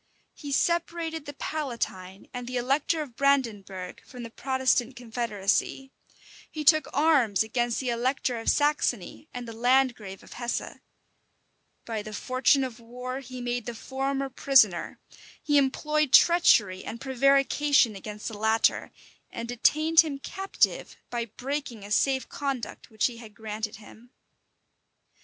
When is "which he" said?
22.89-23.17